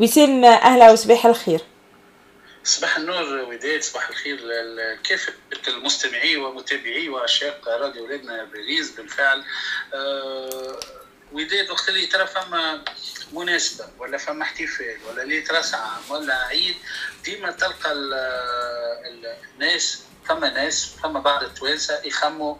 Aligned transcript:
وسام 0.00 0.44
أهلا 0.44 0.90
وصباح 0.90 1.26
الخير. 1.26 1.60
صباح 2.64 2.96
النور 2.96 3.24
وداد 3.24 3.82
صباح 3.82 4.08
الخير 4.08 4.40
لكافة 4.46 5.32
المستمعي 5.68 6.36
ومتابعي 6.36 7.08
وعشاق 7.08 7.68
راديو 7.68 8.04
ولادنا 8.04 8.44
باريس 8.44 8.90
بالفعل. 8.90 9.44
أه 9.94 10.80
وداد 11.32 11.70
وقت 11.70 11.88
اللي 11.88 12.06
ترى 12.06 12.26
فما 12.26 12.84
مناسبة 13.32 13.84
ولا 13.98 14.18
فما 14.18 14.42
احتفال 14.42 14.96
ولا 15.08 15.22
اللي 15.22 15.40
ترسع 15.40 15.86
ولا 16.10 16.34
عيد 16.34 16.76
ديما 17.24 17.50
تلقى 17.50 17.92
الناس 19.54 20.02
فما 20.28 20.50
ناس 20.50 20.96
فما 21.02 21.20
بعض 21.20 21.42
التوانسة 21.42 22.00
يخموا 22.04 22.54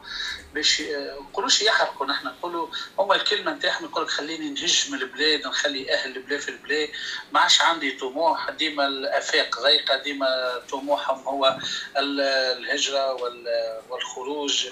باش 0.54 0.82
نقولوش 1.20 1.62
يحرقوا 1.62 2.06
نحن 2.06 2.26
نقولوا 2.26 2.68
هما 2.98 3.14
الكلمة 3.14 3.52
نتاعهم 3.52 3.84
يقول 3.84 4.04
لك 4.04 4.10
خليني 4.10 4.50
نهج 4.50 4.86
من 4.90 5.02
البلاد 5.02 5.46
نخلي 5.46 5.94
أهل 5.94 6.16
البلاد 6.16 6.40
في 6.40 6.48
البلاد. 6.48 6.88
ما 7.32 7.40
عادش 7.40 7.60
عندي 7.60 7.90
طموح 7.90 8.50
ديما 8.50 8.86
الأفاق 8.86 9.62
ضيقه 9.62 9.96
ديما 9.96 10.62
طموحهم 10.70 11.22
هو 11.22 11.58
الهجرة 11.96 13.12
والخروج 13.90 14.66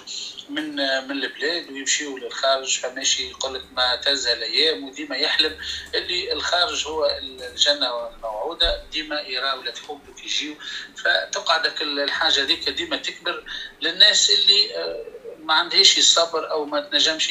من 0.49 0.75
من 1.07 1.11
البلاد 1.11 1.71
ويمشيوا 1.71 2.19
للخارج. 2.19 2.79
فماشي 2.79 3.29
يقول 3.29 3.55
لك 3.55 3.63
ما 3.75 3.95
تزهى 3.95 4.33
الأيام 4.33 4.83
وديما 4.83 5.15
يحلم 5.15 5.57
اللي 5.95 6.33
الخارج 6.33 6.87
هو 6.87 7.05
الجنة 7.21 8.09
الموعودة 8.09 8.83
ديما 8.91 9.21
يرى 9.21 9.53
ولاد 9.53 9.77
حبك 9.77 10.25
يجيو. 10.25 10.55
فتقعد 10.95 11.81
الحاجة 11.81 12.43
هذيك 12.43 12.69
ديما 12.69 12.86
تكبر 12.95 13.43
للناس 13.81 14.29
اللي 14.29 14.69
ما 15.39 15.53
عندهاش 15.53 15.97
الصبر 15.97 16.51
أو 16.51 16.65
ما 16.65 16.81
تنجمش 16.81 17.27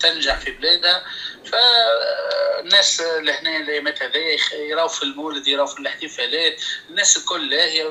تنجح 0.00 0.38
في 0.38 0.50
بلادها. 0.50 1.04
فالناس 1.44 3.00
لهنا 3.00 3.56
الايامات 3.56 4.02
هذيا 4.02 4.38
يراو 4.52 4.88
في 4.88 5.02
المولد 5.02 5.48
يراو 5.48 5.66
في 5.66 5.80
الاحتفالات. 5.80 6.62
الناس 6.90 7.16
الكل 7.16 7.50
لاهيه 7.50 7.84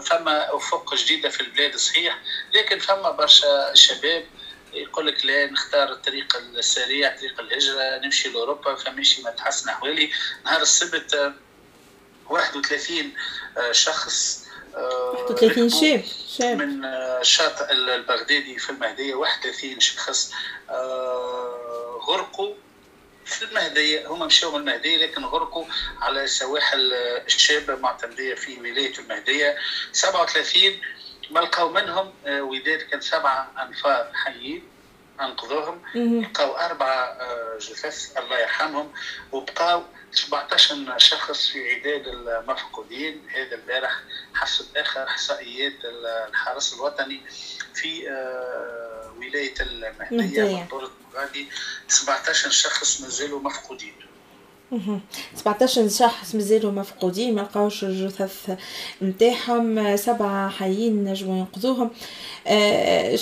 فما 0.00 0.56
أفق 0.56 0.94
جديدة 0.94 1.28
في 1.28 1.40
البلاد 1.40 1.76
صحيح. 1.76 2.18
لكن 2.54 2.78
فما 2.78 3.10
برشا 3.10 3.74
شباب 3.74 4.24
يقول 4.72 5.06
لك 5.06 5.26
لا 5.26 5.46
نختار 5.46 5.92
الطريق 5.92 6.36
السريع 6.36 7.16
طريق 7.16 7.40
الهجرة 7.40 7.98
نمشي 8.04 8.28
لأوروبا 8.28 8.74
فماشي 8.74 9.22
ما 9.22 9.30
تحسن 9.30 9.68
أحوالي. 9.68 10.10
نهار 10.44 10.62
السبت 10.62 11.34
31 12.30 13.12
شخص 13.72 14.47
31 14.74 15.68
شاب 15.70 16.04
شاب. 16.38 16.56
من 16.56 16.84
الشاطئ 17.20 17.72
البغدادي 17.72 18.58
في 18.58 18.70
المهدية 18.70 19.14
31 19.14 19.80
شخص 19.80 20.32
غرقوا 22.08 22.54
في 23.24 23.44
المهدية. 23.44 24.08
هم 24.08 24.26
مشاو 24.26 24.50
من 24.50 24.60
المهدية 24.60 24.96
لكن 24.96 25.24
غرقوا 25.24 25.64
على 26.00 26.26
سواحل 26.26 26.92
الشابة 27.26 27.76
معتمدية 27.76 28.34
في 28.34 28.60
ولاية 28.60 28.98
المهدية. 28.98 29.56
37 29.92 30.80
ما 31.30 31.40
لقاو 31.40 31.68
منهم 31.68 32.12
وداد 32.26 32.78
كان 32.78 33.00
سبعة 33.00 33.52
أنفار 33.62 34.10
حيين. 34.14 34.62
أنقذوهم 35.20 35.80
لقاو 36.22 36.56
أربعة 36.56 37.18
جثث 37.58 38.18
الله 38.18 38.38
يرحمهم 38.38 38.88
وبقاو 39.32 39.82
17 40.12 40.98
شخص 40.98 41.48
في 41.48 41.58
عداد 41.74 42.06
المفقودين. 42.06 43.22
هذا 43.28 43.54
البارح 43.54 44.00
حسب 44.34 44.64
اخر 44.76 45.04
احصائيات 45.04 45.72
الحرس 46.28 46.74
الوطني 46.74 47.20
في 47.74 48.02
ولاية 49.18 49.54
المهدية 49.60 50.42
منطقه 50.42 50.90
مغادي 51.14 51.48
17 51.88 52.50
شخص 52.50 53.00
مازالوا 53.00 53.40
مفقودين. 53.40 53.94
17 55.34 55.88
شخص 55.88 56.34
مازالوا 56.34 56.72
مفقودين 56.72 57.34
ما 57.34 57.40
لقاوش 57.40 57.84
الجثث 57.84 58.58
نتاعهم. 59.02 59.96
سبعة 59.96 60.50
حيين 60.50 61.04
نجموا 61.04 61.38
ينقذوهم. 61.38 61.90
أه 62.46 63.18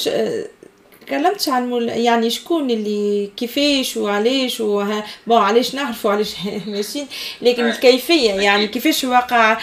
تكلمتش 1.06 1.48
عن. 1.48 1.88
يعني 1.88 2.30
شكون 2.30 2.70
اللي 2.70 3.32
كيفاش 3.36 3.96
وعلاش 3.96 4.60
وه... 4.60 5.04
بون 5.26 5.42
علاش 5.42 5.74
نعرفوا 5.74 6.10
علاش 6.10 6.34
ماشيين 6.66 7.08
لكن 7.42 7.68
الكيفية 7.68 8.32
يعني 8.32 8.68
كيفاش 8.68 9.04
وقع 9.04 9.58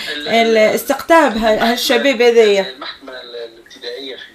استقطاب 0.75 1.37
هالشباب 1.37 2.21
هذايا 2.21 2.69
المحكمة 2.69 3.13
الابتدائية 3.21 4.15
في 4.15 4.33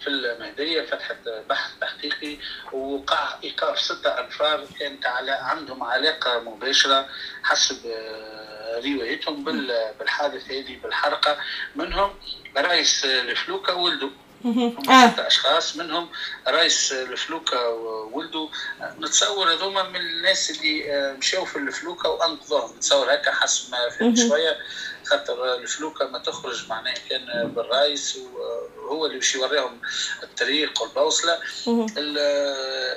في 0.00 0.08
المهدية 0.08 0.82
فتحت 0.82 1.16
بحث 1.48 1.70
تحقيقي 1.80 2.36
ووقع 2.72 3.34
إيقاف 3.44 3.80
ستة 3.80 4.20
أنفار 4.20 4.66
كانت 4.80 5.06
على 5.06 5.30
عندهم 5.30 5.82
علاقة 5.82 6.40
مباشرة 6.40 7.08
حسب 7.42 7.76
روايتهم 8.84 9.44
بالحادث 9.98 10.50
هذه 10.50 10.76
بالحرقة 10.82 11.38
منهم 11.76 12.10
رئيس 12.56 13.04
الفلوكة 13.04 13.74
ولده 13.74 14.06
آه. 14.06 14.29
ستة 14.42 15.26
أشخاص 15.26 15.76
منهم 15.76 16.08
رئيس 16.48 16.92
الفلوكة 16.92 17.68
وولده 17.68 18.48
نتصور 18.98 19.52
هذوما 19.52 19.82
من 19.82 19.96
الناس 19.96 20.50
اللي 20.50 21.12
مشاو 21.18 21.44
في 21.44 21.56
الفلوكة 21.56 22.08
وأنقذوهم. 22.08 22.76
نتصور 22.76 23.14
هكا 23.14 23.32
حسب 23.32 23.70
ما 23.70 23.90
فهمت 23.90 24.18
شوية. 24.28 24.56
خاطر 25.06 25.54
الفلوكة 25.54 26.06
ما 26.06 26.18
تخرج 26.18 26.68
معناها 26.68 26.94
كان 27.10 27.52
بالرئيس 27.56 28.18
وهو 28.76 29.06
اللي 29.06 29.18
باش 29.18 29.34
يوريهم 29.34 29.80
الطريق 30.22 30.82
والبوصلة. 30.82 31.38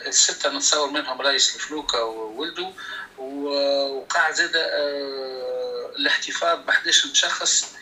الستة 0.08 0.50
نتصور 0.50 0.90
منهم 0.90 1.22
رئيس 1.22 1.56
الفلوكة 1.56 2.04
وولده 2.04 2.72
وقع 3.18 4.32
زاد 4.32 4.52
الاحتفاظ 6.00 6.60
ب 6.60 6.70
11 6.70 7.10
شخص 7.14 7.76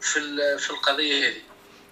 في 0.00 0.58
في 0.58 0.70
القضية 0.70 1.28
هذه. 1.28 1.47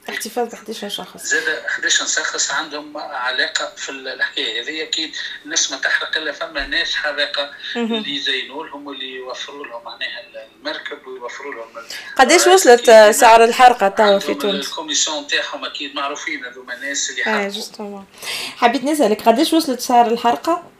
احتفاظ 0.09 0.47
ب 0.47 0.55
11 0.55 0.89
شخص. 0.89 1.27
زاد 1.27 1.49
11 1.49 2.07
شخص 2.07 2.51
عندهم 2.51 2.97
علاقة 2.99 3.73
في 3.77 3.89
الحكاية 3.89 4.63
هذه. 4.63 4.83
أكيد 4.83 5.15
الناس 5.45 5.71
ما 5.71 5.77
تحرق 5.77 6.17
إلا 6.17 6.33
فما 6.33 6.67
ناس 6.67 6.95
حرقه 6.95 7.51
اللي 7.77 8.17
يزينوا 8.17 8.67
لهم 8.67 8.87
واللي 8.87 9.15
يوفروا 9.15 9.67
لهم 9.67 9.85
معناها 9.85 10.23
المركب 10.61 11.07
ويوفروا 11.07 11.55
لهم 11.55 11.87
قداش 12.17 12.47
وصلت 12.47 12.91
سعر 13.11 13.45
الحرقة 13.45 13.89
توا 13.89 14.19
في 14.19 14.35
تونس؟ 14.35 14.67
ال 14.67 14.72
commission 14.72 15.27
تاعهم 15.27 15.65
أكيد 15.65 15.95
معروفين 15.95 16.45
هذوما 16.45 16.75
الناس 16.75 17.11
اللي 17.11 17.25
حرقوا. 17.25 17.49
justement. 17.49 18.07
حبيت 18.57 18.85
نسألك 18.85 19.23
قداش 19.29 19.53
وصلت 19.53 19.81
سعر 19.81 20.07
الحرقة؟ 20.07 20.71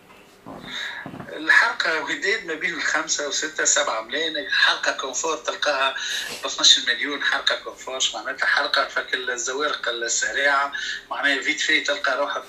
الحرقة 1.77 2.05
وداد 2.05 2.47
ما 2.47 2.55
بين 2.55 2.75
الخمسة 2.75 3.29
وستة 3.29 3.65
سبعة. 3.65 4.01
ملايين 4.03 4.51
حرقة 4.51 4.93
confort 4.93 5.37
تلقاها 5.37 5.95
ب 6.43 6.47
12 6.47 6.83
مليون 6.87 7.23
حرقة 7.23 7.55
confort 7.55 7.99
معناتها 8.15 8.47
حرقة 8.47 8.89
avec 8.89 9.15
الزوارق 9.15 9.89
السريعة. 9.89 10.73
معناها 11.11 11.43
vite 11.43 11.61
fait 11.61 11.81
تلقى 11.81 12.19
روحك 12.19 12.45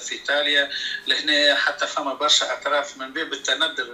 في 0.00 0.12
إيطاليا. 0.12 0.70
لهنا 1.06 1.56
حتى 1.56 1.86
فما 1.86 2.14
برشا 2.14 2.52
أطراف 2.52 2.96
من 2.96 3.12
باب 3.12 3.32
التندر 3.32 3.88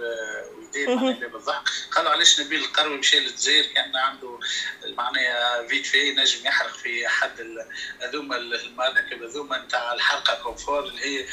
وداد 0.57 0.89
معناها 0.89 1.19
باب 1.19 1.35
الضحك 1.35 1.63
قالوا 1.91 2.11
علاش 2.11 2.39
نبيل 2.39 2.59
القروي 2.59 2.97
مشى 2.97 3.19
للجزائر؟ 3.19 3.65
كان 3.65 3.95
عنده 3.95 4.39
معناها 4.85 5.67
vite 5.67 5.85
fait 5.85 6.11
نجم 6.11 6.45
يحرق 6.45 6.77
في 6.77 7.07
أحد 7.07 7.31
هذوما 8.01 8.37
المراكب 8.37 9.23
هذوما 9.23 9.57
نتاع 9.57 9.93
الحرقة 9.93 10.35
confort 10.43 10.79
اللي 10.79 11.05
هي 11.05 11.25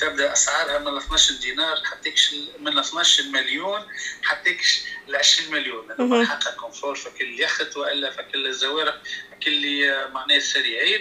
تبدأ 0.00 0.32
أسعارها 0.32 0.78
من 0.78 0.96
12 0.96 1.34
دينار 1.34 1.76
حتىكش 1.84 2.34
من 2.60 2.75
12 2.80 3.24
مليون 3.24 3.80
حتىكش 4.22 4.82
ل 5.08 5.16
20 5.16 5.52
مليون 5.52 5.92
هذا 5.92 6.26
حق 6.26 6.54
كونفور 6.54 6.94
فكل 6.94 7.40
يخت 7.40 7.76
وإلا 7.76 8.10
فكل 8.10 8.46
الزوارق 8.46 9.02
كل 9.42 9.94
معناه 10.12 10.36
السريعين 10.36 11.00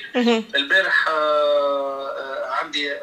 البارح 0.56 1.10
عندي 2.62 2.94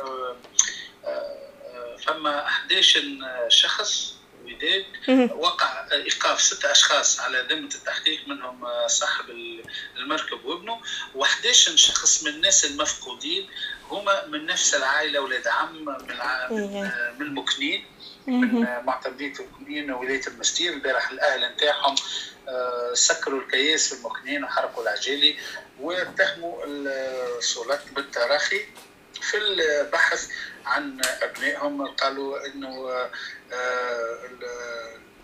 فما 2.06 2.46
11 2.46 3.02
شخص 3.48 4.14
وداد 4.44 4.84
وقع 5.34 5.86
إيقاف 5.92 6.40
ست 6.40 6.64
أشخاص 6.64 7.20
على 7.20 7.46
ذمة 7.50 7.74
التحقيق 7.74 8.28
منهم 8.28 8.64
صاحب 8.86 9.24
المركب 9.96 10.44
وابنه. 10.44 10.80
و11 11.16 11.52
شخص 11.76 12.24
من 12.24 12.30
الناس 12.30 12.64
المفقودين 12.64 13.48
هما 13.90 14.26
من 14.26 14.46
نفس 14.46 14.74
العائلة 14.74 15.19
أولاد 15.19 15.48
عم 15.48 15.84
من 16.50 16.90
من 17.19 17.26
المكنين. 17.26 17.86
من 18.26 18.66
معتمدية 18.84 19.32
المكنين 19.40 19.90
ولاية 19.90 20.26
المستير 20.26 20.72
البارح 20.72 21.10
الأهل 21.10 21.52
نتاعهم 21.52 21.94
سكروا 22.92 23.40
الكياس 23.40 23.94
في 23.94 24.00
المكنين 24.00 24.44
وحرقوا 24.44 24.82
العجالي 24.82 25.36
واتهموا 25.80 26.64
السلطات 26.66 27.80
بالتراخي 27.92 28.66
في 29.20 29.36
البحث 29.36 30.28
عن 30.66 31.00
أبنائهم. 31.22 31.86
قالوا 31.86 32.46
إنه 32.46 33.08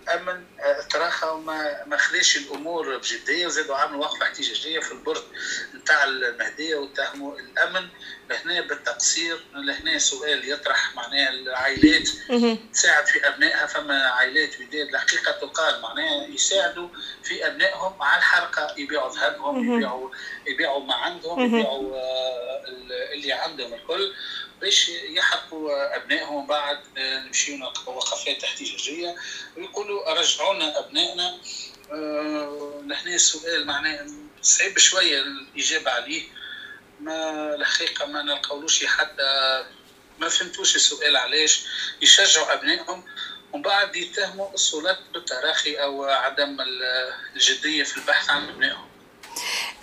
الامن 0.08 0.44
تراخى 0.90 1.26
وما 1.26 1.84
ما 1.86 1.96
خذاش 1.96 2.36
الأمور 2.36 2.96
بجدية 2.96 3.46
وزادوا 3.46 3.76
عملوا 3.76 4.00
وقفة 4.00 4.22
احتجاجية 4.26 4.80
في 4.80 4.92
البرد 4.92 5.24
نتاع 5.74 6.04
المهدية 6.04 6.76
واتهموا 6.76 7.38
الأمن. 7.38 7.88
لهنا 8.30 8.60
بالتقصير 8.60 9.40
لهنا 9.54 9.98
سؤال 9.98 10.50
يطرح 10.50 10.94
معناها 10.96 11.30
العائلات 11.30 12.08
تساعد 12.72 13.06
في 13.06 13.28
أبنائها 13.28 13.66
فما 13.66 14.08
عائلات 14.08 14.60
وداد 14.60 14.88
الحقيقة 14.88 15.32
تقال 15.32 15.82
معناها 15.82 16.26
يساعدوا 16.26 16.88
في 17.22 17.46
أبنائهم 17.46 18.02
على 18.02 18.18
الحرقه 18.18 18.74
يبيعوا 18.76 19.14
ذهبهم 19.14 19.74
يبيعوا 19.74 20.10
يبيعوا 20.46 20.80
ما 20.80 20.94
عندهم 20.94 21.40
يبيعوا 21.46 21.96
اللي 23.14 23.32
عندهم 23.32 23.74
الكل. 23.74 24.12
باش 24.60 24.88
يحرقوا 24.88 25.96
أبنائهم 25.96 26.46
بعد 26.46 26.80
نمشيو 26.98 27.64
وقفات 27.86 28.44
احتجاجيه 28.44 29.16
ويقولوا 29.56 30.12
رجعونا 30.12 30.78
أبنائنا. 30.78 31.38
نحن 32.86 33.08
السؤال 33.08 33.66
معناه 33.66 34.06
صعيب 34.42 34.78
شوية 34.78 35.22
الإجابة 35.22 35.90
عليه. 35.90 36.22
ما 37.00 37.54
الحقيقة 37.54 38.06
ما 38.06 38.22
نلقاولوش 38.22 38.84
حتى 38.84 39.64
ما 40.18 40.28
فهمتوش 40.28 40.76
السؤال 40.76 41.16
علاش 41.16 41.64
يشجعوا 42.02 42.52
أبنائهم 42.52 43.04
ومن 43.52 43.62
بعد 43.62 43.96
يتهموا 43.96 44.54
السلطات 44.54 44.98
بالتراخي 45.14 45.74
أو 45.74 46.04
عدم 46.04 46.56
الجدية 47.34 47.82
في 47.84 47.96
البحث 47.96 48.30
عن 48.30 48.48
أبنائهم. 48.48 48.88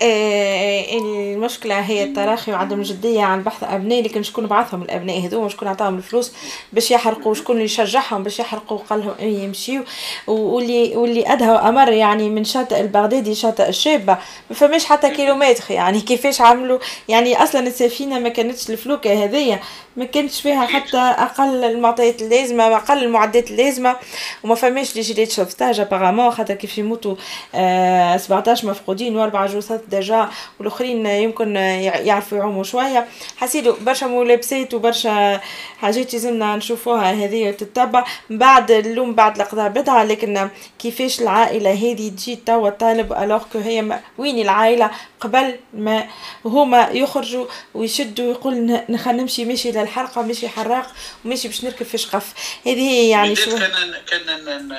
آه 0.01 0.85
المشكلة 0.97 1.79
هي 1.79 2.03
التراخي 2.03 2.51
وعدم 2.51 2.79
الجدية 2.79 3.21
عن 3.21 3.43
بحث 3.43 3.63
أبناء 3.63 4.01
لكن 4.01 4.23
شكون 4.23 4.47
بعثهم 4.47 4.81
الأبناء 4.81 5.25
هذوما 5.25 5.49
شكون 5.49 5.67
عطاهم 5.67 5.97
الفلوس 5.97 6.33
باش 6.73 6.91
يحرقوا؟ 6.91 7.33
شكون 7.33 7.55
اللي 7.55 7.67
شجعهم 7.67 8.23
باش 8.23 8.39
يحرقوا؟ 8.39 8.77
وقال 8.77 8.99
لهم 8.99 9.29
يمشيوا 9.29 9.83
واللي 10.27 10.95
واللي 10.95 11.33
أدهى 11.33 11.49
وأمر 11.49 11.91
يعني 11.91 12.29
من 12.29 12.43
شاطئ 12.43 12.81
البغدادي 12.81 13.35
شاطئ 13.35 13.69
الشابة 13.69 14.17
ما 14.49 14.55
فماش 14.55 14.85
حتى 14.85 15.09
كيلومتر 15.09 15.63
يعني 15.69 16.01
كيفاش 16.01 16.41
عملوا؟ 16.41 16.79
يعني 17.07 17.43
أصلا 17.43 17.67
السفينة 17.67 18.19
ما 18.19 18.29
كانتش 18.29 18.69
الفلوكة 18.69 19.23
هذيا 19.23 19.59
ما 19.97 20.05
كانتش 20.05 20.41
فيها 20.41 20.65
حتى 20.65 20.97
أقل 20.97 21.63
المعطيات 21.63 22.21
اللازمة 22.21 22.75
أقل 22.75 23.03
المعدات 23.03 23.51
اللازمة 23.51 23.95
وما 24.43 24.55
فماش 24.55 24.95
لي 24.95 25.01
جيليت 25.01 25.31
شوفتاج 25.31 25.79
ابارامون 25.79 26.31
خاطر 26.31 26.53
كيف 26.53 26.77
يموتوا 26.77 27.15
آه 27.55 28.17
17 28.17 28.67
مفقودين 28.67 29.15
وأربع 29.17 29.45
جثث 29.45 29.81
دجا 29.89 30.29
والآخرين 30.59 31.05
يمكن 31.05 31.55
يعرفوا 31.55 32.37
يعوموا 32.37 32.63
شوية. 32.63 33.07
حسيتوا 33.37 33.75
برشا 33.81 34.05
ملابسات 34.05 34.73
وبرشا 34.73 35.41
حاجات 35.77 36.13
لازمنا 36.13 36.55
نشوفوها 36.55 37.11
هذه 37.11 37.51
تتبع 37.51 38.05
بعد 38.29 38.71
اللوم 38.71 39.15
بعد 39.15 39.41
القضاء 39.41 39.69
بدعه 39.69 40.03
لكن 40.03 40.49
كيفاش 40.79 41.21
العائلة 41.21 41.71
هذه 41.71 42.09
تجي 42.09 42.35
توا 42.35 42.69
طالب 42.69 43.13
الوغ 43.13 43.43
كو 43.53 43.59
هي 43.59 43.99
وين 44.17 44.39
العائلة؟ 44.39 44.91
قبل 45.19 45.59
ما 45.73 46.07
هما 46.45 46.89
يخرجوا 46.89 47.45
ويشدوا 47.73 48.25
ويقول 48.25 48.81
نمشي 48.89 49.45
ماشي 49.45 49.69
الحلقة 49.69 50.21
ماشي 50.21 50.49
حراق 50.49 50.87
وماشي 51.25 51.47
باش 51.47 51.63
نركب 51.63 51.85
في 51.85 51.97
شقف. 51.97 52.33
هذه 52.67 53.09
يعني 53.09 53.35
شو 53.35 53.57
كان 53.57 53.93
كان 54.07 54.69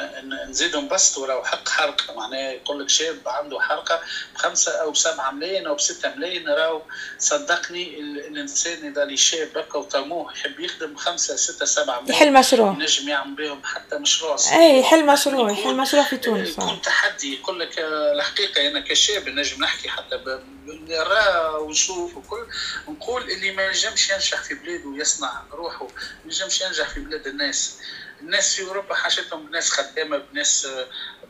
نزيدوا 0.48 0.80
نبسطوا 0.80 1.26
لو 1.26 1.44
حق 1.44 1.68
حرقة. 1.68 2.14
معناها 2.16 2.52
يقول 2.52 2.80
لك 2.80 2.88
شاب 2.88 3.16
عنده 3.26 3.60
حرقة 3.60 4.00
بخمسة 4.34 4.72
أو 4.82 4.94
بسبعه 4.96 5.30
ملايين 5.30 5.66
أو 5.66 5.74
بسته 5.74 6.14
ملايين 6.14 6.48
راهو 6.48 6.82
صدقني 7.18 8.00
الانسان 8.00 8.88
إذا 8.92 9.02
اللي 9.02 9.16
شاب 9.16 9.58
هكا 9.58 9.78
وطموح 9.78 10.36
يحب 10.36 10.60
يخدم 10.60 10.96
خمسة 10.96 11.36
ستة 11.36 11.66
سبعة 11.66 12.00
ملايين 12.00 12.14
يحل 12.14 12.32
مشروع. 12.32 12.72
ينجم 12.72 13.08
يعمل 13.08 13.34
بهم 13.34 13.64
حتى 13.64 13.98
مشروع 13.98 14.36
اي 14.52 14.80
يحل 14.80 15.06
مشروع 15.06 15.50
يحل 15.50 15.76
مشروع 15.76 16.04
في 16.04 16.16
تونس. 16.16 16.48
يكون 16.48 16.82
تحدي 16.82 17.34
يقول 17.34 17.60
لك 17.60 17.78
الحقيقة 17.78 18.68
أنا 18.68 18.80
كشاب 18.80 19.28
نجم 19.28 19.64
نحكي 19.64 19.88
حتى 19.88 20.40
نرى 20.66 21.54
ونشوف 21.60 22.16
وكل. 22.16 22.46
نقول 22.88 23.30
اللي 23.30 23.52
ما 23.52 23.66
ينجمش 23.66 24.10
ينجح 24.10 24.42
في 24.42 24.54
بلاده 24.54 24.88
ويصنع 24.88 25.42
روحه 25.52 25.84
ما 25.84 25.90
ينجمش 26.24 26.60
ينجح 26.60 26.88
في 26.88 27.00
بلاد 27.00 27.26
الناس. 27.26 27.78
الناس 28.20 28.54
في 28.54 28.62
أوروبا 28.62 28.94
حاجتهم 28.94 29.46
بناس 29.46 29.70
خدامة 29.70 30.16
بناس 30.16 30.68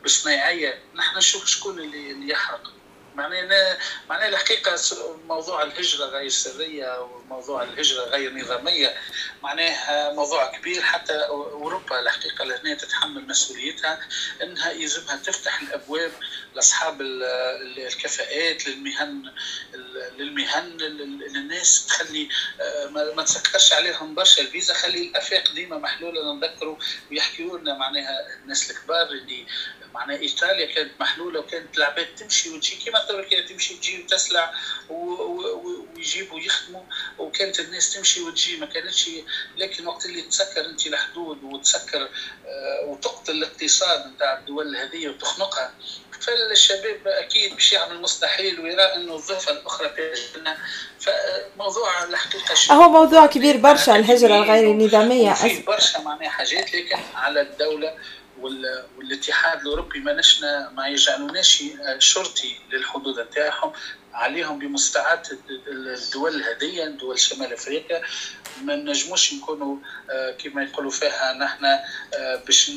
بصنايعيه 0.05 0.79
نحن 0.95 1.17
نشوف 1.17 1.45
شكون 1.45 1.79
اللي 1.79 2.29
يحرق. 2.29 2.71
معناها 3.17 3.77
معناها 4.09 4.27
الحقيقة 4.27 4.75
موضوع 5.27 5.63
الهجرة 5.63 6.05
غير 6.05 6.29
سرية 6.29 7.01
وموضوع 7.01 7.63
الهجرة 7.63 8.03
غير 8.03 8.33
نظامية. 8.33 8.95
معناها 9.43 10.13
موضوع 10.13 10.57
كبير 10.57 10.81
حتى 10.81 11.13
أوروبا 11.13 11.99
الحقيقة 11.99 12.45
لهنا 12.45 12.73
تتحمل 12.73 13.27
مسؤوليتها 13.27 13.99
إنها 14.43 14.71
يلزمها 14.71 15.15
تفتح 15.15 15.61
الأبواب 15.61 16.11
لأصحاب 16.55 17.01
الكفاءات 17.01 18.67
للمهن 18.67 19.31
للمهن 20.17 20.77
للناس 20.77 21.85
تخلي 21.87 22.29
ما 23.15 23.23
تسكرش 23.23 23.73
عليهم 23.73 24.15
برشا. 24.15 24.41
الفيزا 24.41 24.73
خلي 24.73 25.07
الأفاق 25.07 25.51
ديما 25.53 25.77
محلولة 25.77 26.33
نذكروا 26.33 26.77
ويحكيوا 27.11 27.57
لنا 27.57 27.77
معناها 27.77 28.35
الناس 28.43 28.71
الكبار 28.71 29.07
اللي 29.07 29.45
معناها 29.97 30.19
إيطاليا 30.19 30.65
كانت 30.65 30.91
محلولة 30.99 31.39
وكانت 31.39 31.77
العباد 31.77 32.15
تمشي 32.15 32.49
وتجي 32.49 32.75
كيما 32.75 32.99
تركيا 32.99 33.41
تمشي 33.41 33.73
تجي 33.73 34.03
وتسلع 34.03 34.53
ويجيبوا 34.89 36.39
يخدموا 36.39 36.83
وكانت 37.17 37.59
الناس 37.59 37.93
تمشي 37.93 38.21
وتجي. 38.21 38.57
ما 38.57 38.65
كانتش 38.65 39.09
لكن 39.57 39.87
وقت 39.87 40.05
اللي 40.05 40.21
تسكر 40.21 40.65
أنت 40.65 40.87
الحدود 40.87 41.43
وتسكر 41.43 42.09
وتقتل 42.85 43.31
الاقتصاد 43.31 44.07
نتاع 44.07 44.37
الدول 44.39 44.75
هذه 44.75 45.07
وتخنقها 45.07 45.73
فالشباب 46.21 47.07
أكيد 47.07 47.53
باش 47.53 47.73
يعمل 47.73 48.01
مستحيل 48.01 48.59
ويرى 48.59 48.81
أنه 48.81 49.15
الضفه 49.15 49.51
الأخرى 49.51 49.89
تجينا 49.89 50.57
فموضوع 50.99 52.03
الحقيقة 52.03 52.73
هو 52.73 52.89
موضوع 52.89 53.25
كبير 53.25 53.57
برشا 53.57 53.95
الهجرة 53.95 54.35
الغير 54.35 54.71
النظامية. 54.71 55.33
في 55.33 55.61
برشا 55.61 55.99
معناها 55.99 56.29
حاجات 56.29 56.73
لكن 56.73 56.97
على 57.15 57.41
الدولة 57.41 57.95
والاتحاد 58.41 59.61
الأوروبي 59.61 59.99
ما 59.99 60.13
نشنا 60.13 60.69
ما 60.69 60.87
يجعلوناش 60.87 61.63
شرطي 61.99 62.59
للحدود 62.71 63.19
نتاعهم 63.19 63.73
عليهم 64.13 64.59
بمستعد 64.59 65.39
الدول 65.67 66.43
هذه 66.43 66.85
دول 66.85 67.19
شمال 67.19 67.53
أفريقيا. 67.53 68.01
ما 68.63 68.75
نجموش 68.75 69.33
نكونوا 69.33 69.77
كما 70.39 70.63
يقولوا 70.63 70.91
فيها 70.91 71.33
نحن 71.33 71.79
باش 72.45 72.71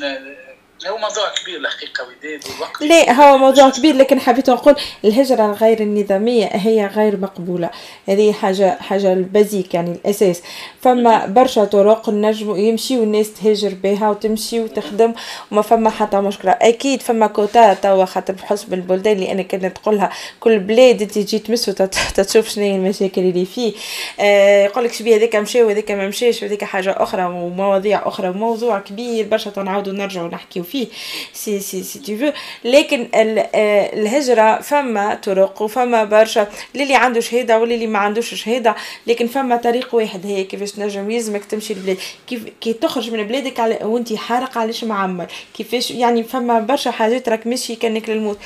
هو 0.87 0.97
موضوع 0.97 1.23
كبير 1.41 1.59
الحقيقة 1.59 2.03
وداد 2.03 2.41
والوقت. 2.49 2.81
لا 2.81 3.11
هو 3.11 3.37
موضوع 3.37 3.69
كبير 3.69 3.95
لكن 3.95 4.19
حبيت 4.19 4.49
نقول 4.49 4.75
الهجرة 5.05 5.45
الغير 5.45 5.79
النظامية 5.79 6.45
هي 6.45 6.85
غير 6.85 7.17
مقبولة. 7.17 7.69
هذه 8.07 8.31
حاجة 8.33 8.77
حاجة 8.81 9.13
البازيك 9.13 9.73
يعني 9.73 9.91
الأساس. 9.91 10.41
فما 10.81 11.25
برشا 11.25 11.65
طرق 11.65 12.09
نجموا 12.09 12.57
يمشيو 12.57 13.03
الناس 13.03 13.33
تهاجر 13.33 13.73
بها 13.83 14.09
وتمشي 14.09 14.59
وتخدم 14.59 15.13
وما 15.51 15.61
فما 15.61 15.89
حتى 15.89 16.17
مشكلة. 16.17 16.51
أكيد 16.51 17.01
فما 17.01 17.27
كوتا 17.27 17.73
توا 17.73 18.05
خاطر 18.05 18.33
بحسب 18.33 18.73
البلدان 18.73 19.13
اللي 19.13 19.31
أنا 19.31 19.43
كنت 19.43 19.65
تقولها 19.65 20.09
كل 20.39 20.59
بلاد 20.59 21.07
تجي 21.07 21.39
تمس 21.39 21.65
تشوف 22.15 22.49
شنو 22.49 22.63
هي 22.63 22.75
المشاكل 22.75 23.21
اللي 23.21 23.45
فيه. 23.45 23.73
آه 24.19 24.65
يقول 24.65 24.83
لك 24.83 24.93
شبيه 24.93 25.15
هذاك 25.15 25.35
مشى 25.35 25.63
وهذاك 25.63 25.91
ما 25.91 26.07
مشاش 26.07 26.43
وهذاك 26.43 26.63
حاجة 26.63 26.95
أخرى 26.97 27.23
ومواضيع 27.23 28.07
أخرى. 28.07 28.31
موضوع 28.31 28.79
كبير 28.79 29.27
برشا 29.27 29.49
تنعاودوا 29.49 29.93
نرجعوا 29.93 30.27
نحكيو 30.27 30.63
فيه. 30.71 30.87
c'est 31.33 31.59
c'est 31.59 31.83
c'est 31.83 31.99
tout 31.99 32.17
faux 32.17 32.31
لكن 32.63 33.07
الهجرة 33.13 34.61
فما 34.61 35.15
طرق 35.15 35.61
وفما 35.61 36.03
برشا. 36.03 36.47
للي 36.75 36.95
عنده 36.95 37.19
شهادة 37.19 37.59
واللي 37.59 37.87
ما 37.87 37.99
عندوش 37.99 38.33
شهادة. 38.33 38.75
لكن 39.07 39.27
فما 39.27 39.55
طريق 39.55 39.95
واحد 39.95 40.25
هي 40.25 40.43
كيفاش 40.43 40.71
تنجم 40.71 41.11
يلزمك 41.11 41.45
تمشي 41.45 41.73
لبلاد. 41.73 41.97
كيف 42.27 42.43
كي 42.61 42.73
تخرج 42.73 43.11
من 43.11 43.27
بلادك 43.27 43.59
على 43.59 43.79
وانت 43.81 44.13
حارق 44.13 44.57
علاش 44.57 44.83
معمر. 44.83 45.27
كيفاش؟ 45.57 45.91
يعني 45.91 46.23
فما 46.23 46.59
برشا 46.59 46.91
حاجات 46.91 47.29
راك 47.29 47.47
ماشي 47.47 47.75
كأنك 47.75 48.09
للموت. 48.09 48.37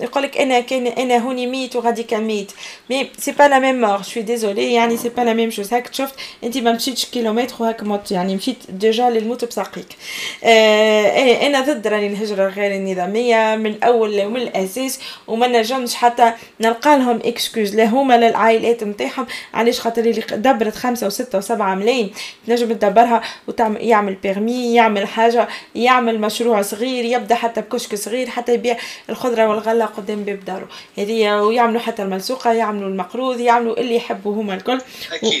يقول 0.00 0.22
لك 0.22 0.38
أنا 0.38 0.60
كان 0.60 0.86
أنا 0.86 1.18
هوني 1.18 1.46
ميت 1.46 1.76
وغادي 1.76 2.02
كان 2.02 2.24
ميت. 2.24 2.52
mais 2.90 3.10
c'est 3.18 3.32
pas 3.32 3.48
la 3.48 3.58
même 3.58 3.80
mort 3.80 4.02
je 4.02 4.09
suis 4.09 4.22
désolé 4.22 4.72
يعني 4.72 4.96
c'est 4.96 5.08
pas 5.08 5.22
la 5.22 5.32
même 5.32 5.50
chose 5.50 5.74
هاك 5.74 5.94
شفت؟ 5.94 6.14
أنت 6.44 6.58
ما 6.58 6.72
مشيتش 6.72 7.04
كيلومتر 7.04 7.54
وهاك 7.58 7.82
مت. 7.82 8.10
يعني 8.10 8.36
مشيت 8.36 8.56
déjà 8.68 9.10
للموت 9.10 9.44
بساقيك. 9.44 9.86
آه 10.44 11.45
أنا 11.46 11.60
ضد 11.60 11.86
راني 11.86 12.06
الهجرة 12.06 12.48
غير 12.48 12.74
النظامية 12.74 13.56
من 13.56 13.66
الأول 13.66 14.24
ومن 14.24 14.36
الأساس 14.36 15.00
وما 15.26 15.46
نجمش 15.46 15.94
حتى 15.94 16.32
نلقى 16.60 16.98
لهم 16.98 17.20
إكسكوز 17.24 17.76
لا 17.76 17.84
هما 17.84 18.16
لا 18.18 18.28
العائلات 18.28 18.84
نتاعهم. 18.84 19.26
علاش؟ 19.54 19.80
خاطر 19.80 20.04
اللي 20.04 20.22
دبرت 20.32 20.74
خمسة 20.76 21.06
وستة 21.06 21.38
وسبعة 21.38 21.74
ملايين. 21.74 22.12
تنجم 22.46 22.72
تدبرها 22.72 23.22
وتعمل 23.46 23.80
يعمل 23.80 24.14
بيرمي 24.14 24.74
يعمل 24.74 25.08
حاجة 25.08 25.48
يعمل 25.74 26.20
مشروع 26.20 26.62
صغير 26.62 27.04
يبدأ 27.04 27.34
حتى 27.34 27.60
بكشك 27.60 27.94
صغير 27.94 28.28
حتى 28.28 28.54
يبيع 28.54 28.76
الخضرة 29.10 29.48
والغلة 29.48 29.84
قدام 29.84 30.24
باب 30.24 30.44
داره. 30.44 30.68
هذه 30.98 31.40
ويعملوا 31.40 31.80
حتى 31.80 32.02
الملسوقة 32.02 32.52
يعملوا 32.52 32.88
المقروض 32.88 33.40
يعملوا 33.40 33.80
اللي 33.80 33.96
يحبوا 33.96 34.34
هما 34.34 34.54
الكل. 34.54 34.80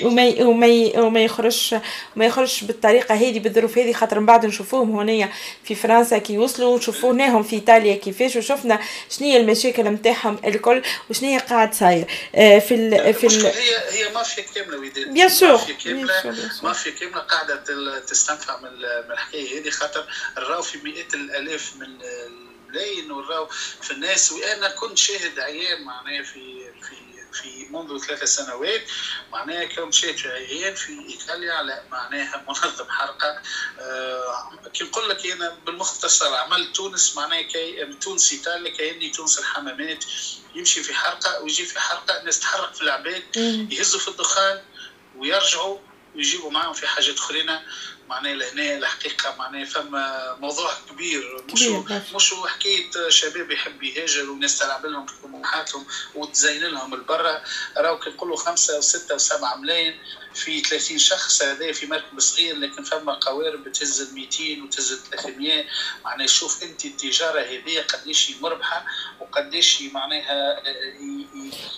وما 0.04 0.34
وما 0.42 1.00
وما 1.00 1.20
يخرجش 1.20 1.74
ما 2.16 2.24
يخرجش 2.26 2.64
بالطريقة 2.64 3.14
هذه 3.14 3.38
بالظروف 3.38 3.78
هذه 3.78 3.92
خاطر 3.92 4.20
من 4.20 4.26
بعد 4.26 4.46
نشوفوهم 4.46 4.98
هنايا 4.98 5.28
في 5.64 5.74
فرنسا 5.86 6.18
كي 6.18 6.38
وصلوا 6.38 6.80
شوفوناهم 6.80 7.42
في 7.42 7.56
إيطاليا 7.56 7.96
كيفاش 7.96 8.36
وشفنا 8.36 8.80
شنو 9.10 9.28
هي 9.28 9.36
المشاكل 9.36 9.84
نتاعهم 9.84 10.38
الكل 10.44 10.82
وشنو 11.10 11.28
هي 11.28 11.38
قاعد 11.38 11.74
صاير. 11.74 12.06
آه، 12.34 12.58
في 12.58 12.74
ال 12.74 13.14
في 13.14 13.26
ال 13.26 13.46
هي 13.46 13.76
هي 13.90 14.12
مافيا 14.12 14.44
كاملة 14.54 14.78
وداد 14.78 15.12
bien 15.12 15.28
sûr 15.28 15.52
مافيا 15.52 15.74
كاملة 15.74 16.34
مافيا 16.62 16.92
كاملة 16.92 17.18
قاعدة 17.18 17.64
تستنفع 18.00 18.60
من 18.60 18.68
الحكاية 19.10 19.60
هذه 19.60 19.70
خاطر 19.70 20.06
راهو 20.38 20.62
في 20.62 20.78
مئات 20.78 21.14
الألاف 21.14 21.72
من 21.76 21.86
الملايين 21.86 23.12
وراو 23.12 23.46
في 23.82 23.90
الناس 23.90 24.32
وأنا 24.32 24.68
كنت 24.68 24.98
شاهد 24.98 25.38
عيان 25.38 25.84
معناها 25.84 26.22
في 26.22 26.70
في 26.82 27.15
في 27.32 27.66
منذ 27.70 27.98
ثلاث 27.98 28.24
سنوات 28.24 28.84
معناها 29.32 29.64
كنت 29.64 29.94
شاهد 29.94 30.26
عيان 30.26 30.74
في 30.74 30.92
إيطاليا 31.08 31.52
على 31.52 31.84
معناها 31.90 32.44
منظم 32.48 32.88
حرقة. 32.88 33.42
آه 33.78 34.60
كي 34.74 34.84
نقول 34.84 35.08
لك 35.08 35.26
أنا 35.26 35.48
بالمختصر 35.66 36.34
عملت 36.34 36.76
تونس 36.76 37.16
معناها 37.16 37.42
كي 37.42 37.86
تونس 38.00 38.32
إيطاليا 38.32 38.76
كأني 38.76 39.10
تونس 39.10 39.38
الحمامات 39.38 40.04
يمشي 40.54 40.82
في 40.82 40.94
حرقة 40.94 41.40
ويجي 41.40 41.64
في 41.64 41.80
حرقة 41.80 42.20
الناس 42.20 42.40
تحرق 42.40 42.74
في 42.74 42.82
العباد 42.82 43.36
يهزوا 43.70 44.00
في 44.00 44.08
الدخان 44.08 44.62
ويرجعوا 45.16 45.78
ويجيبوا 46.14 46.50
معاهم 46.50 46.72
في 46.72 46.86
حاجات 46.86 47.18
أخرين. 47.18 47.58
معناها 48.08 48.34
لهنا 48.34 48.74
الحقيقة 48.74 49.34
معناها 49.38 49.64
فما 49.64 50.36
موضوع 50.40 50.70
كبير. 50.90 51.44
مش 51.52 51.62
مش 52.14 52.34
حكاية 52.46 53.08
شباب 53.08 53.50
يحب 53.50 53.82
يهاجر 53.82 54.30
وناس 54.30 54.58
تلعب 54.58 54.86
لهم 54.86 55.06
طموحاتهم 55.22 55.86
وتزين 56.14 56.62
لهم 56.62 56.94
البرة. 56.94 57.42
راهو 57.76 57.98
كي 57.98 58.10
نقولوا 58.10 58.36
خمسة 58.36 58.78
وسته 58.78 59.14
وسبعه 59.14 59.56
ملايين 59.56 59.98
في 60.34 60.60
30 60.60 60.98
شخص 60.98 61.42
هذا 61.42 61.72
في 61.72 61.86
مركب 61.86 62.20
صغير 62.20 62.56
لكن 62.56 62.82
فما 62.82 63.12
قوارب 63.12 63.64
بتهز 63.64 64.00
ال 64.00 64.14
200 64.14 64.62
وتهز 64.64 64.92
ال 64.92 65.10
300 65.10 65.64
معناها 66.04 66.26
شوف 66.26 66.62
أنت 66.62 66.84
التجارة 66.84 67.40
هذه 67.40 67.80
قديش 67.80 68.30
مربحة 68.40 68.86
وقديش 69.20 69.82
معناها 69.82 70.62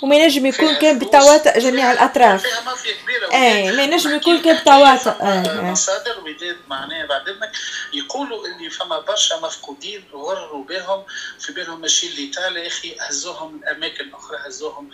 وما 0.02 0.16
ينجم 0.16 0.46
يكون 0.46 0.74
كان 0.74 0.98
بتواطؤ 0.98 1.58
جميع 1.58 1.92
الأطراف. 1.92 2.42
فيها 2.42 2.60
مافيا 2.60 2.94
اي 3.32 3.76
ما 3.76 3.82
ينجم 3.82 4.16
يكون 4.16 4.42
كان 4.42 4.56
بتواطؤ 4.56 5.24
مصادر 5.62 6.20
وداد 6.20 6.56
معناها 6.68 7.06
بعد 7.06 7.28
اذنك 7.28 7.52
يقولوا 7.92 8.46
اللي 8.46 8.70
فما 8.70 9.00
برشا 9.00 9.34
مفقودين 9.34 10.04
غروا 10.12 10.64
بهم 10.64 11.04
في 11.38 11.52
بالهم 11.52 11.80
ماشيين 11.80 12.12
لايطاليا 12.16 12.62
يا 12.62 12.66
أخي 12.66 12.96
هزوهم 13.00 13.56
الأماكن 13.56 14.14
أخرى 14.14 14.38
هزوهم 14.46 14.90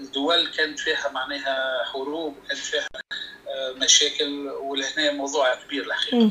الدول 0.00 0.46
كانت 0.56 0.78
فيها 0.78 1.08
معناها 1.08 1.84
حروب 1.92 2.36
كانت 2.48 2.60
فيها 2.60 2.88
مشاكل 3.82 4.48
ولهنا 4.62 5.12
موضوع 5.12 5.54
كبير 5.66 5.84
الحقيقة 5.86 6.30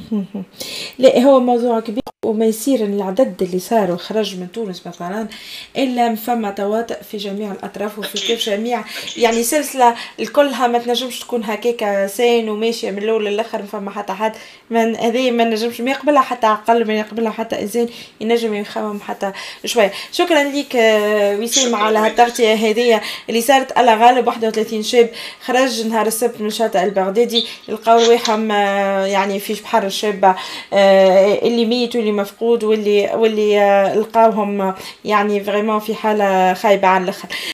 لا 1.00 1.20
هو 1.20 1.39
موضوع 1.39 1.79
كبير 1.79 2.03
وما 2.25 2.46
يصير 2.46 2.86
العدد 2.86 3.41
اللي 3.41 3.60
صار 3.60 3.91
وخرج 3.91 4.36
من 4.36 4.51
تونس 4.51 4.88
مثلا 4.88 5.27
إلا 5.77 6.15
فما 6.15 6.51
تواطؤ 6.51 7.03
في 7.12 7.17
جميع 7.17 7.51
الأطراف 7.51 8.00
وفي 8.00 8.17
كيف 8.17 8.46
جميع. 8.46 8.84
يعني 9.17 9.43
سلسلة 9.43 9.96
الكلها 10.20 10.67
ما 10.67 10.79
تنجمش 10.79 11.20
تكون 11.20 11.43
هكاك 11.43 12.08
سين 12.08 12.50
وماشية 12.50 12.91
من 12.91 12.98
الأول 12.98 13.25
للآخر 13.25 13.62
ما 13.62 13.65
فما 13.67 13.91
حتى 13.91 14.13
حد 14.13 14.34
من 14.70 14.96
هذه 14.96 15.32
ما 15.32 15.43
نجمش 15.43 15.82
ما 15.82 15.91
يقبلها 15.91 16.22
حتى 16.22 16.48
عقل 16.48 16.88
ما 16.88 16.93
يقبلها 16.93 17.32
حتى 17.32 17.62
إنسان 17.62 17.89
ينجم 18.22 18.53
يخمم 18.53 19.00
حتى 19.00 19.32
شوية. 19.65 19.91
شكرا 20.12 20.43
لك 20.43 20.75
وسام 21.41 21.75
على 21.75 22.00
هالتغطيه 22.00 22.53
هذه 22.53 23.01
اللي 23.29 23.41
صارت 23.41 23.77
الله 23.77 23.96
غالب 24.08 24.27
31 24.27 24.84
شاب 24.84 25.10
خرج 25.46 25.88
نهار 25.88 26.08
السبت 26.08 26.41
من 26.41 26.50
شاطئ 26.50 26.84
البغدادي 27.03 27.45
لقاو 27.67 28.00
رواحهم 28.00 28.51
يعني 29.05 29.39
في 29.39 29.53
بحر 29.53 29.86
الشابة 29.86 30.36
اللي 30.74 31.65
ميت 31.65 31.95
واللي 31.95 32.12
مفقود 32.12 32.63
واللي 32.63 33.12
واللي 33.15 33.93
لقاوهم 33.95 34.74
يعني 35.05 35.43
فريمون 35.43 35.79
في 35.79 35.95
حالة 35.95 36.53
خايبة 36.53 36.88
على 36.88 37.03
الآخر. 37.03 37.52